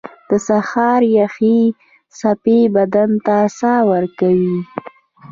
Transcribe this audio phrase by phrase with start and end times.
[0.29, 1.59] •د سهار یخې
[2.17, 4.59] څپې بدن ته ساه ورکوي.